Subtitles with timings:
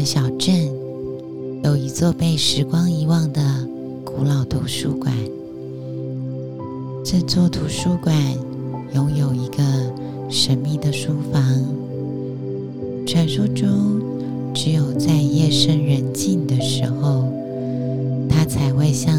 [0.00, 0.66] 的小镇
[1.62, 3.42] 有一座被时光遗忘的
[4.02, 5.14] 古老图书馆。
[7.04, 8.16] 这座图书馆
[8.94, 9.62] 拥有一个
[10.30, 11.42] 神秘的书房。
[13.06, 14.00] 传说中，
[14.54, 17.26] 只有在夜深人静的时候，
[18.26, 19.14] 他才会像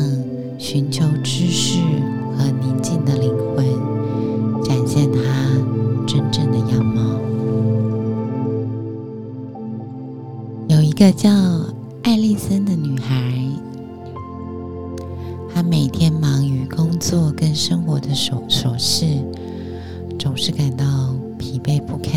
[0.57, 1.77] 寻求知识
[2.35, 3.70] 和宁静的灵魂。
[11.01, 11.31] 一个叫
[12.03, 13.33] 艾丽森的女孩。
[15.51, 19.07] 她每天忙于工作跟生活的琐琐事，
[20.19, 20.85] 总是感到
[21.39, 22.13] 疲惫不堪。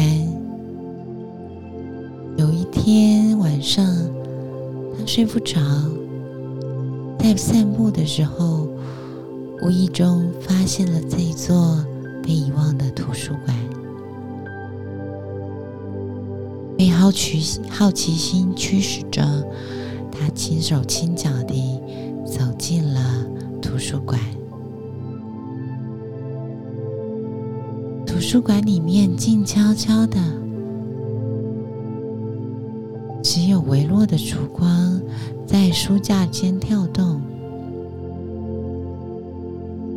[2.36, 3.86] 有一天晚上，
[4.98, 5.62] 他睡不着，
[7.18, 8.68] 在散步的时候，
[9.62, 11.82] 无意中发现了这一座
[12.22, 13.56] 被遗忘的图书馆，
[16.84, 19.22] 被好奇好奇心驱使着，
[20.12, 21.80] 他轻手轻脚地
[22.26, 23.24] 走进了。
[23.62, 24.20] 图书馆，
[28.06, 30.18] 图书馆里面静悄悄的，
[33.22, 35.00] 只有微弱的烛光
[35.46, 37.18] 在书架间跳动。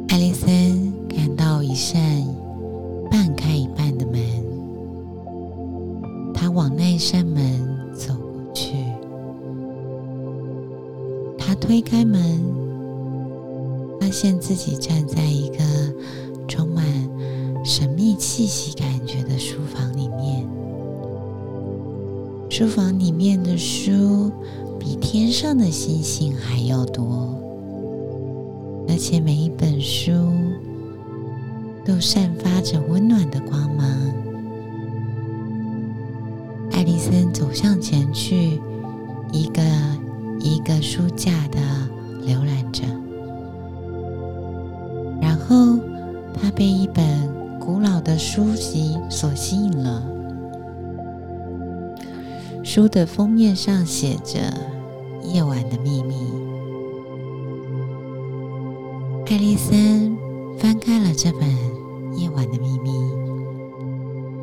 [0.08, 2.00] 艾丽森感到一扇
[6.48, 7.44] 他往那扇门
[7.94, 8.72] 走过去，
[11.38, 12.42] 他推开门。
[14.00, 15.58] 发现自己站在一个
[16.48, 16.86] 充满
[17.66, 20.48] 神秘气息感觉的书房里面，
[22.50, 24.32] 书房里面的书
[24.80, 27.38] 比天上的星星还要多，
[28.88, 30.14] 而且每一本书
[31.84, 33.86] 都散发着温暖的光芒。
[36.88, 38.62] 艾丽森走向前去，
[39.34, 39.62] 一个
[40.40, 41.60] 一个书架的
[42.26, 42.84] 浏览着。
[45.22, 45.78] 然后，
[46.34, 47.06] 他被一本
[47.60, 50.02] 古老的书籍所吸引了。
[52.64, 54.40] 书的封面上写着
[55.30, 56.16] 《夜晚的秘密》。
[59.30, 60.18] 艾丽森
[60.58, 61.42] 翻开了这本
[62.16, 62.92] 《夜晚的秘密》，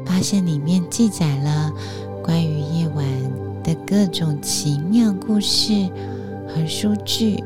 [0.04, 1.72] 发现里面记载了
[2.24, 3.06] 关于夜晚
[3.62, 5.86] 的各种奇妙故事
[6.48, 7.44] 和数据。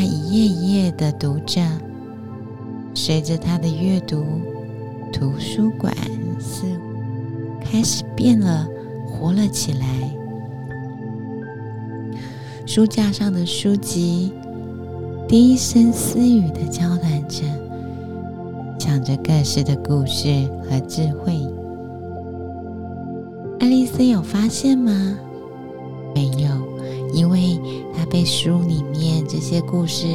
[0.00, 1.60] 一页一页的读着，
[2.94, 4.24] 随着他的阅读，
[5.12, 5.92] 图书馆
[6.38, 8.68] 似乎开始变了，
[9.06, 9.86] 活了起来。
[12.66, 14.32] 书架上的书籍
[15.28, 17.44] 低声私语的交谈着，
[18.76, 21.53] 讲着各式的故事和智慧。
[23.94, 25.16] 爱丽丝有发现吗？
[26.14, 26.50] 没有。
[27.12, 27.60] 因为
[27.96, 30.06] 他被书里面这些故事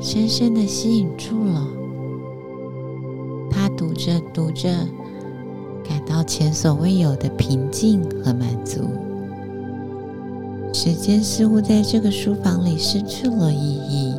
[0.00, 1.68] 深深的吸引住了，
[3.50, 4.70] 他读着读着，
[5.86, 8.88] 感到前所未有的平静和满足。
[10.72, 14.14] 时间似乎在这个书房里失去了意义。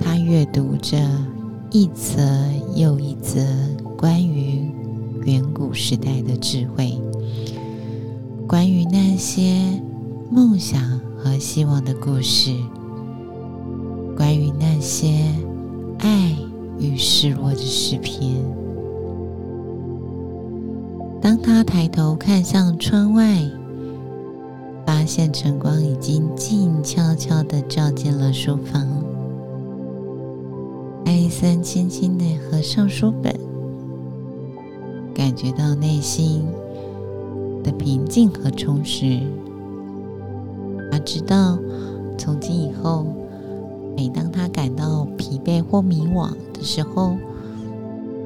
[0.00, 0.98] 他阅读着
[1.70, 2.20] 一则
[2.74, 3.40] 又一则
[3.96, 4.68] 关于
[5.24, 6.95] 远古时代的智慧，
[8.46, 9.82] 关于那些。
[10.28, 10.82] 梦想
[11.16, 12.50] 和希望的故事，
[14.16, 15.24] 关于那些
[16.00, 16.36] 爱
[16.80, 18.34] 与失落的诗篇。
[21.22, 23.40] 当他抬头看向窗外，
[24.84, 28.84] 发现晨光已经静悄悄的照进了书房。
[31.04, 33.32] 艾森轻轻的合上书本，
[35.14, 36.44] 感觉到内心
[37.66, 39.18] 的平静和充实。
[40.92, 41.58] 他知道，
[42.16, 43.04] 从今以后，
[43.96, 47.16] 每当他感到疲惫或迷惘的时候，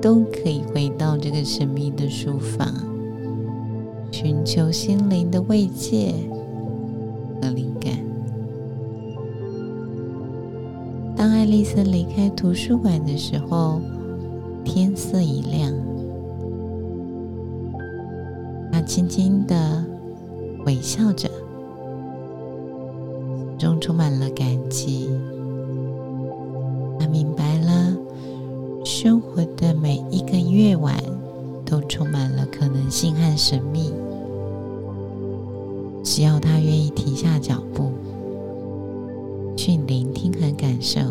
[0.02, 2.68] 都可以回到这个神秘的书房，
[4.12, 6.12] 寻求心灵的慰藉
[7.40, 7.92] 和灵感。
[11.16, 13.80] 当爱丽丝离开图书馆的时候，
[14.64, 15.72] 天色已亮，
[18.72, 19.84] 他轻轻的
[20.64, 21.28] 微笑着。
[23.58, 25.10] 中充满了感激，
[26.98, 27.94] 他明白了，
[28.84, 30.96] 生活的每一个夜晚
[31.66, 33.92] 都充满了可能性和神秘。
[36.02, 37.90] 只要他愿意停下脚步，
[39.54, 41.02] 去聆听和感受；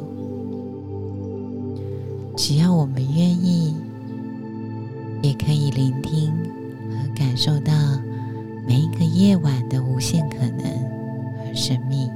[2.35, 3.75] 只要我们愿意，
[5.21, 6.33] 也可以聆听
[7.39, 7.71] 受到
[8.67, 10.69] 每一个夜晚的无限可能
[11.37, 12.11] 和神秘。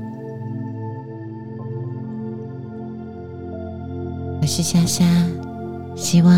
[4.41, 5.05] 我是夏夏
[5.95, 6.33] 希望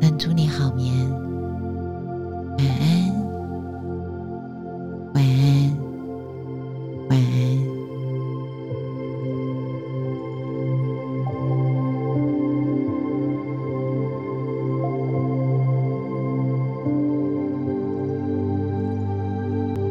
[0.00, 0.90] 能祝你好眠。
[2.56, 3.12] 晚安
[5.12, 5.85] 晚安。